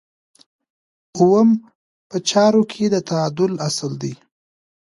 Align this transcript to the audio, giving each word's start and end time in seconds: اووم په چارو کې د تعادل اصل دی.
اووم 1.17 1.49
په 2.09 2.17
چارو 2.29 2.61
کې 2.71 2.83
د 2.93 2.95
تعادل 3.09 3.53
اصل 3.67 3.91
دی. 4.01 4.13